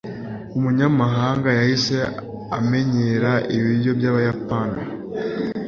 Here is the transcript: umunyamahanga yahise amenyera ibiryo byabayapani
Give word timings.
umunyamahanga 0.57 1.49
yahise 1.59 1.95
amenyera 2.57 3.31
ibiryo 3.55 3.91
byabayapani 3.99 4.79